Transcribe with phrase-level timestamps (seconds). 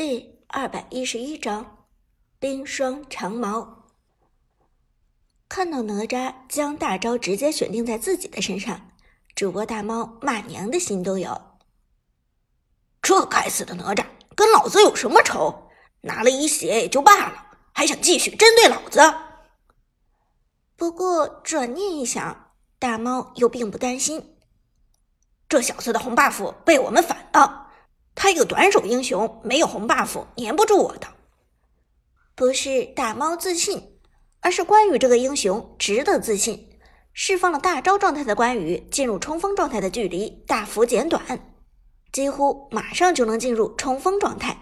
[0.00, 1.88] 第二百一十一章
[2.38, 3.86] 冰霜长矛。
[5.48, 8.92] 看到哪吒将大招直接选定在自己的身上，
[9.34, 11.58] 主播大猫骂娘的心都有。
[13.02, 14.06] 这该死的哪吒
[14.36, 15.68] 跟老子有什么仇？
[16.02, 19.00] 拿了一血也就罢了，还想继续针对老子？
[20.76, 24.36] 不过转念一想，大猫又并不担心。
[25.48, 27.64] 这小子的红 buff 被我们反了。
[28.20, 31.06] 他一个短手英雄，没有红 buff，粘不住我的。
[32.34, 34.00] 不是大猫自信，
[34.40, 36.68] 而是关羽这个英雄值得自信。
[37.12, 41.54] 释放了大招状态的关羽，进入冲锋状态的距离大幅减短，
[42.10, 44.56] 几乎马上就能进入冲锋状态。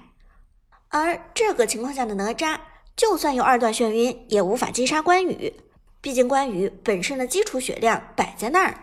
[0.88, 2.61] 而这个情况下的哪吒，
[2.95, 5.55] 就算有二段眩晕，也无法击杀关羽。
[6.02, 8.75] 毕竟关羽本身的基础血量摆在那儿。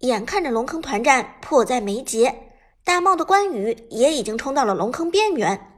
[0.00, 2.42] 眼看着龙坑团战迫在眉睫。
[2.86, 5.72] 大帽的关羽也已经冲到了龙坑边缘，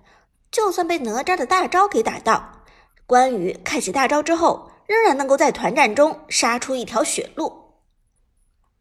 [0.51, 2.65] 就算被哪吒的大招给打到，
[3.07, 7.81] 关羽开启大招之后，仍然能够在团战中杀出一条血路。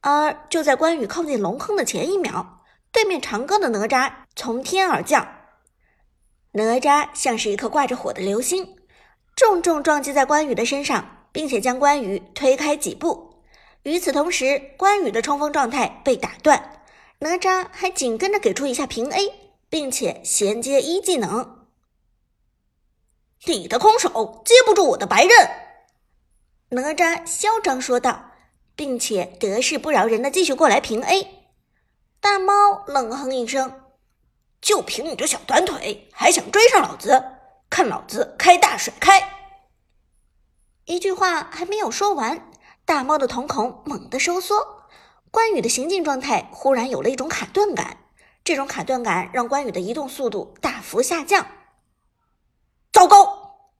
[0.01, 5.25] 而就在关羽靠近龙坑的前一秒，对面长歌的哪吒从天而降，
[6.51, 8.75] 哪吒像是一颗挂着火的流星，
[9.37, 13.41] 重重撞击在关羽的身上，并且将关羽推开几步。
[13.83, 16.73] 与此同时，关羽的冲锋状态被打断。
[17.19, 19.33] 哪吒还紧跟着给出一下平 A，
[19.69, 21.67] 并且衔接一技能。
[23.45, 25.49] 你的空手接不住我的白刃，
[26.69, 28.31] 哪吒嚣张说道，
[28.75, 31.49] 并且得势不饶人的继续过来平 A。
[32.19, 33.87] 大猫冷哼一声
[34.61, 37.23] ：“就凭你这小短腿，还想追上老子？
[37.69, 39.33] 看老子开大甩开！”
[40.85, 42.51] 一句话还没有说完，
[42.85, 44.76] 大猫的瞳孔猛地收缩。
[45.31, 47.97] 关羽的行进状态忽然有了一种卡顿感，
[48.43, 51.45] 这种卡顿感让关羽的移动速度大幅下降。
[52.91, 53.71] 糟糕！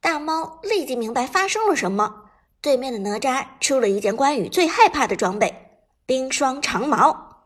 [0.00, 2.22] 大猫立即明白发生了什么。
[2.60, 7.44] 对面的哪吒出了一件关羽最害怕的装备——冰霜长矛。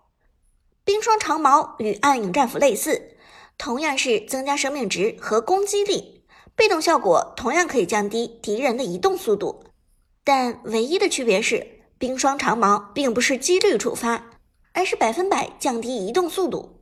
[0.84, 3.16] 冰霜长矛与暗影战斧类似，
[3.58, 6.24] 同样是增加生命值和攻击力，
[6.54, 9.64] 被动效果同样可以降低敌人的移动速度，
[10.24, 11.78] 但唯一的区别是。
[11.98, 14.26] 冰霜长矛并不是几率触发，
[14.72, 16.81] 而是百分百降低移动速度。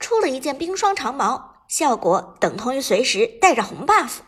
[0.00, 4.18] 出了一件冰霜长矛，效果等同于随时带着红 buff。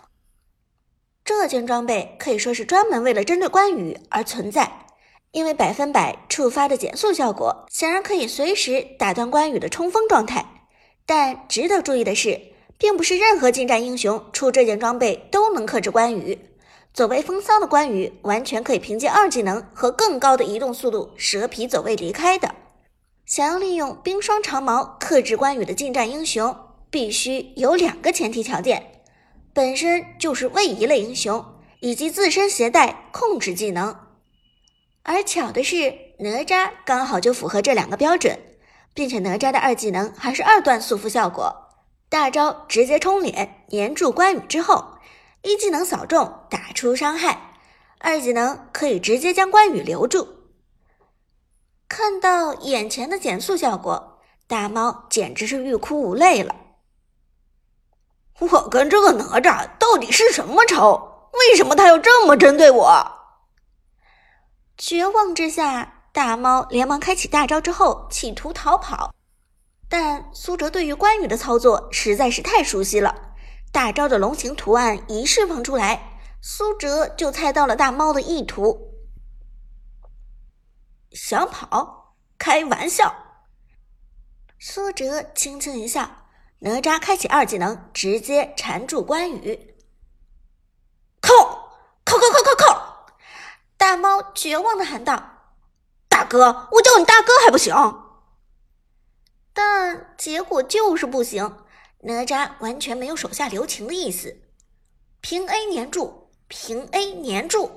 [1.25, 4.87] 这件装备可以说是专门为了针对关羽而存在，
[5.33, 10.69] 因为百分百触发的减速效果，显然可以随时打断关羽的冲锋状态。
[11.05, 12.41] 但值得注意的是，
[12.79, 16.39] 并不是任何近战英雄出这件装备都能克制关羽。
[16.97, 22.55] 走位风骚的关羽，完全可以凭借二技能和更高的移动速度蛇皮走位离开的。
[23.27, 26.57] 想要利用冰霜长矛克制关羽的近战英雄，
[26.89, 29.03] 必须有两个前提条件：
[29.53, 31.45] 本身就是位移类英雄，
[31.81, 33.95] 以及自身携带控制技能。
[35.03, 38.39] 而巧的是，哪吒刚好就符合这两个标准，
[38.95, 41.55] 并且哪吒的二技能还是二段束缚效果，
[42.09, 44.96] 大招直接冲脸粘住关羽之后。
[45.47, 47.53] 一技能扫中打出伤害，
[48.01, 50.27] 二技能可以直接将关羽留住。
[51.89, 54.19] 看到眼前的减速效果，
[54.49, 56.57] 大猫简直是欲哭无泪了。
[58.41, 61.29] 我跟这个哪吒到底是什么仇？
[61.35, 63.13] 为什么他要这么针对我？
[64.77, 69.15] 绝望之下，大猫连忙开启大招之后，企图逃跑。
[69.89, 73.36] 但苏哲对于关羽的操作实在是太熟悉了。
[73.77, 78.95] 大招的龙形图案一释放出来，苏哲就猜到了大猫的意图。
[81.13, 82.17] 想跑？
[82.39, 83.15] 开玩笑！
[84.59, 86.09] 苏哲轻轻一笑，
[86.61, 89.77] 哪吒开启二技能，直接缠住关羽。
[91.21, 91.35] 靠！
[92.03, 93.07] 靠靠靠靠靠！
[93.77, 95.51] 大猫绝望的喊道
[96.09, 97.75] ：“大哥，我叫你大哥还不行？”
[99.53, 101.66] 但结果就是不行。
[102.03, 104.43] 哪吒完全没有手下留情的意思，
[105.21, 107.71] 平 A 粘住，平 A 粘住。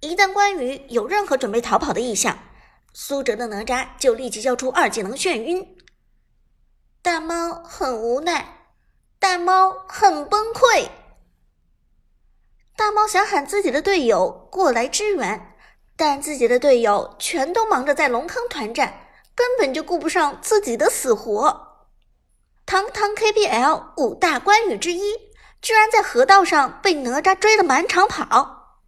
[0.00, 2.38] 一旦关羽有任何准备逃跑的意向，
[2.92, 5.76] 苏哲的哪吒就立即交出二技能眩晕。
[7.00, 8.66] 大猫很无奈，
[9.18, 10.88] 大猫很崩溃。
[12.76, 15.54] 大猫想喊自己的队友过来支援，
[15.96, 21.73] 但自己的队友全都忙着在龙坑团战，根本就顾不上自己的死活。
[22.66, 25.00] 堂堂 KPL 五大关羽之一，
[25.60, 28.80] 居然在河道上被哪吒追得满场跑。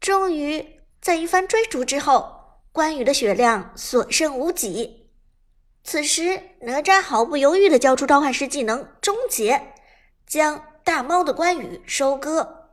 [0.00, 5.10] 终于，在一番追逐之后，关羽的血量所剩无几。
[5.84, 9.74] 此时，哪吒毫不犹豫地交出召唤师技能“终结”，
[10.26, 12.70] 将大猫的关羽收割。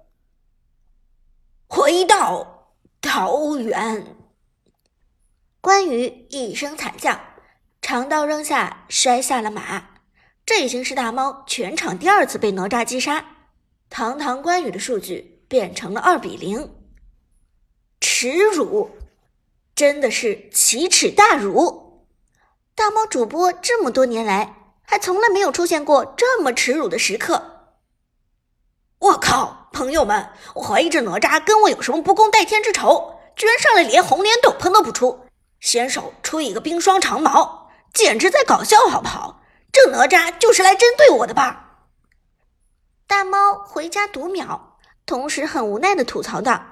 [1.68, 4.16] 回到桃园，
[5.60, 7.20] 关羽一声惨叫，
[7.90, 9.90] 长刀扔下，摔下了马。
[10.46, 13.26] 这已经是大猫全场第二次被哪吒击杀。
[13.90, 16.72] 堂堂关羽的数据变成了二比零，
[18.00, 18.92] 耻辱，
[19.74, 22.06] 真的是奇耻大辱！
[22.76, 27.72] 大猫主播这么多年来，还从来没有出现过这么耻辱的时刻。
[29.00, 35.22] 我靠，朋友们，我怀疑这哪吒跟我有什么不共戴天之仇，居然上来连红莲斗篷都不出，
[35.60, 39.42] 先手出一个冰霜长矛，简直在搞笑，好不好？
[39.72, 41.86] 这哪吒就是来针对我的吧？
[43.06, 46.64] 大猫回家读秒，同时很无奈的吐槽道。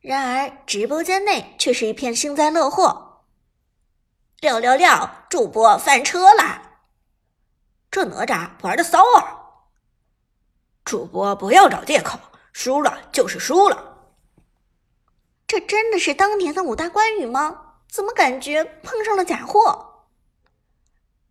[0.00, 3.22] 然而直播间内却是一片幸灾乐祸。
[4.40, 6.60] 六六六，主播翻车了！
[7.90, 9.40] 这哪吒玩的骚啊！
[10.84, 12.18] 主播不要找借口，
[12.52, 14.08] 输了就是输了。
[15.46, 17.63] 这真的是当年的五大关羽吗？
[17.94, 20.08] 怎么感觉碰上了假货？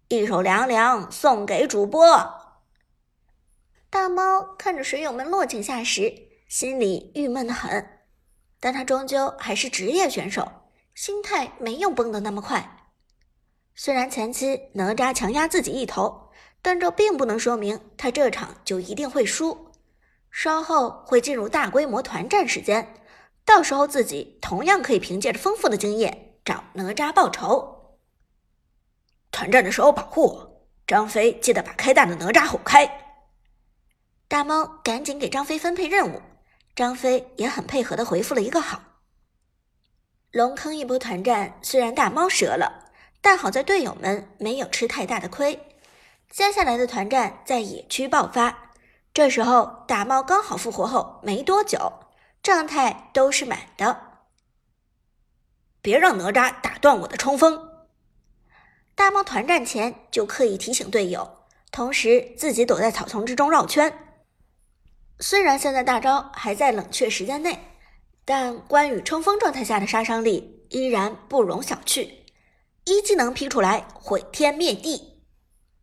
[0.08, 2.08] 一首凉凉送给主播。
[3.90, 8.00] 大猫看着水友们落井下石，心里郁闷的很。
[8.62, 10.50] 但他终究还是职业选手，
[10.96, 12.94] 心态没有崩得那么快。
[13.76, 16.30] 虽然前期哪吒强压自己一头，
[16.62, 19.74] 但这并不能说明他这场就一定会输。
[20.32, 22.94] 稍后会进入大规模团战时间，
[23.44, 28.00] 到时候自己同样可以凭借着丰富的经验找哪吒报仇。
[29.32, 33.16] 团战的时候保护我，张飞记得把开大的哪吒吼开。
[34.28, 36.22] 大猫赶紧给张飞分配任务，
[36.76, 38.82] 张飞也很配合的回复了一个好。
[40.32, 42.92] 龙坑一波团战虽然大猫折了，
[43.22, 45.60] 但好在队友们没有吃太大的亏。
[46.30, 48.72] 接下来的团战在野区爆发，
[49.14, 51.94] 这时候大猫刚好复活后没多久，
[52.42, 54.13] 状态都是满的。
[55.84, 57.70] 别让哪吒打断我的冲锋！
[58.96, 61.40] 大猫团战前就刻意提醒队友，
[61.74, 63.94] 同时自己躲在草丛之中绕圈。
[65.20, 67.60] 虽然现在大招还在冷却时间内，
[68.24, 72.10] 但关羽冲锋状态下的杀伤力依然不容小觑。
[72.86, 75.26] 一技能劈出来，毁天灭地，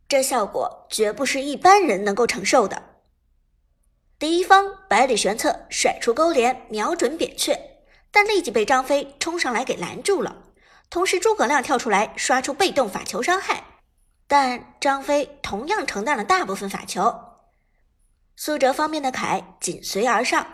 [0.08, 3.02] 这效果绝不是一般人能够承受的。
[4.18, 7.69] 敌方百里玄策甩出钩镰，瞄准扁鹊，
[8.12, 10.36] 但立即被张飞冲上来给拦住了。
[10.90, 13.64] 同时，诸葛亮跳出来刷出被动法球伤害，
[14.26, 17.14] 但张飞同样承担了大部分法球。
[18.36, 20.46] 苏哲方面的凯紧随而上，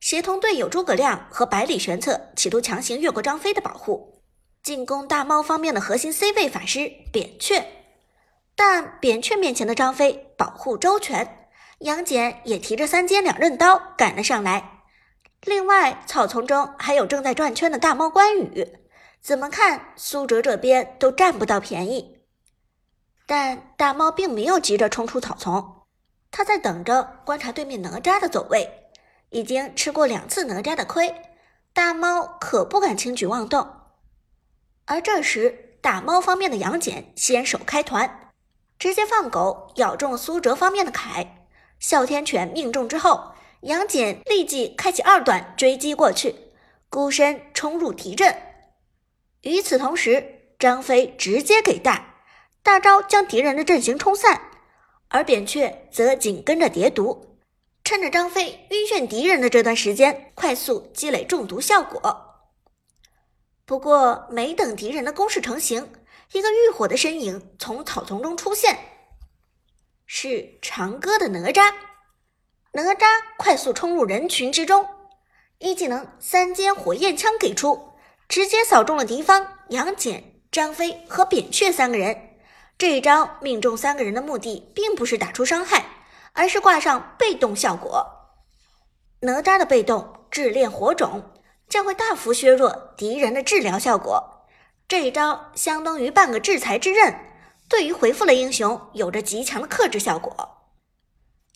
[0.00, 4.22] 协同队友诸葛亮和百里玄策，企图强行越过张飞的保护，
[4.62, 7.64] 进攻大猫方面的核心 C 位法师扁鹊。
[8.56, 14.73] 但扁鹊面前的张飞保护周全，杨戬也提着三尖两刃刀赶了上来。
[15.44, 18.66] 另外，草丛中还有正在转圈的大猫关羽，
[19.20, 22.22] 怎么看苏哲这边都占不到便宜。
[23.26, 25.82] 但大猫并没有急着冲出草丛。
[26.30, 28.90] 他在等着观察对面哪吒的走位，
[29.30, 31.14] 已经吃过两次哪吒的亏，
[31.72, 33.68] 大猫可不敢轻举妄动。
[34.86, 38.32] 而这时，大猫方面的杨戬先手开团，
[38.78, 41.46] 直接放狗咬中苏哲方面的凯，
[41.78, 43.33] 哮天犬命中之后，
[43.64, 46.34] 杨戬立即开启二段追击过去，
[46.90, 48.36] 孤身冲入敌阵。
[49.40, 52.14] 与此同时，张飞直接给大
[52.62, 54.50] 大招将敌人的阵型冲散。
[55.08, 57.38] 而扁鹊则紧跟着叠毒，
[57.84, 62.50] 趁着张飞晕眩敌人的这段时间，快速积累中毒效果。
[63.64, 65.90] 不过，没等敌人的攻势成型，
[66.32, 68.76] 一个浴火的身影从草丛中出现，
[70.04, 71.72] 是长歌的哪吒。
[72.76, 74.84] 哪吒快速冲入人群之中，
[75.58, 77.90] 一技能三尖火焰枪给出，
[78.28, 82.30] 直接扫中了敌方杨戬、张飞和扁鹊三个人。
[82.76, 85.86] 这一招命中三个人的目的，并不是打出伤害，
[86.32, 88.04] 而是挂上被动效果。
[89.20, 91.30] 哪吒的被动炙炼火种
[91.68, 94.48] 将会大幅削弱敌人的治疗效果。
[94.88, 97.14] 这一招相当于半个制裁之刃，
[97.68, 100.63] 对于回复类英雄有着极强的克制效果。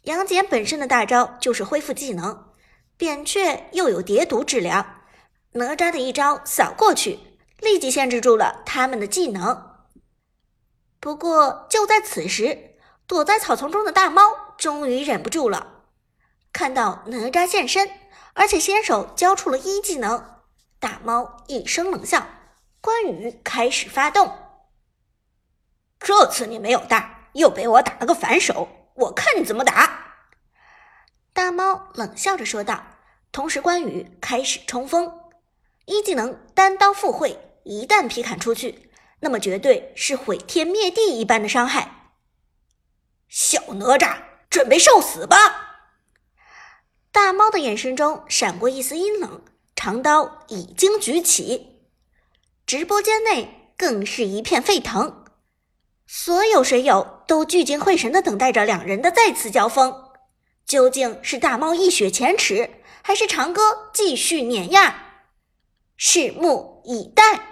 [0.04, 2.52] 杨戬本身的大招就是恢复技能，
[2.96, 4.84] 扁鹊又有叠毒治疗，
[5.52, 7.18] 哪吒的一招扫过去，
[7.58, 9.76] 立即限制住了他们的技能。
[11.00, 12.76] 不过，就在此时，
[13.06, 15.84] 躲在草丛中的大猫终于忍不住了。
[16.52, 17.90] 看到哪吒现身，
[18.32, 20.40] 而且先手交出了一技能，
[20.80, 22.26] 大猫一声冷笑，
[22.80, 24.32] 关羽开始发动。
[26.00, 30.16] 这次你没有大，又被我打了个反手，我看你怎么打！
[31.32, 32.84] 大猫冷笑着说道。
[33.30, 35.12] 同时，关羽开始冲锋，
[35.84, 38.90] 一技能单刀赴会，一旦劈砍出去，
[39.20, 42.12] 那么绝对是毁天灭地一般的伤害。
[43.28, 45.36] 小哪吒，准备受死吧！
[47.12, 49.42] 大猫的眼神中闪过一丝阴冷，
[49.76, 51.84] 长刀已经举起，
[52.66, 55.26] 直播间内更是一片沸腾。
[56.10, 59.94] 所有水友都聚精会神的等待着两人的再次交锋。
[60.64, 62.70] 究竟是大猫一雪前耻，
[63.02, 64.94] 还是长歌继续碾压？
[65.98, 67.47] 拭目以待。